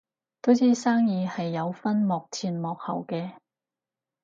[0.41, 3.33] 都知生意係有分幕前幕後嘅